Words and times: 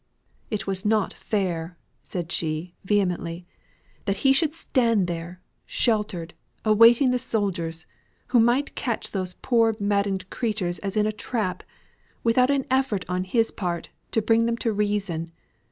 It 0.49 0.65
was 0.65 0.83
not 0.83 1.13
fair," 1.13 1.77
said 2.01 2.31
she 2.31 2.73
vehemently, 2.83 3.45
"that 4.05 4.15
he 4.25 4.33
should 4.33 4.55
stand 4.55 5.05
there 5.05 5.43
sheltered, 5.67 6.33
awaiting 6.65 7.11
the 7.11 7.19
soldiers, 7.19 7.85
who 8.29 8.39
might 8.39 8.73
catch 8.73 9.11
those 9.11 9.35
poor 9.43 9.75
maddened 9.79 10.27
creatures 10.31 10.79
as 10.79 10.97
in 10.97 11.05
a 11.05 11.11
trap 11.11 11.61
without 12.23 12.49
an 12.49 12.65
effort 12.71 13.05
on 13.07 13.25
his 13.25 13.51
part, 13.51 13.89
to 14.09 14.23
bring 14.23 14.47
them 14.47 14.57
to 14.57 14.73
reason. 14.73 15.31